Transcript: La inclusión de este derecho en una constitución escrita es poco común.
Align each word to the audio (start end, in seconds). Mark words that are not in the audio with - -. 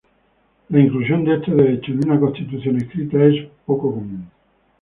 La 0.71 0.79
inclusión 0.79 1.23
de 1.25 1.35
este 1.35 1.53
derecho 1.53 1.91
en 1.91 2.09
una 2.09 2.19
constitución 2.19 2.75
escrita 2.77 3.23
es 3.23 3.47
poco 3.67 3.93
común. 3.93 4.27